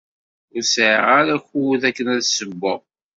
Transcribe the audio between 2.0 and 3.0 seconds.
ad ssewweɣ.